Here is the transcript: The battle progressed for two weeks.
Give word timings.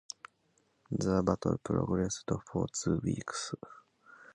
The 0.89 1.21
battle 1.21 1.59
progressed 1.63 2.23
for 2.51 2.65
two 2.73 2.97
weeks. 3.03 3.53